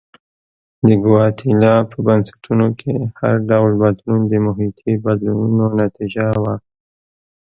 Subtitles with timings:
[0.87, 6.55] د ګواتیلا په بنسټونو کې هر ډول بدلون د محیطي بدلونونو نتیجه وه.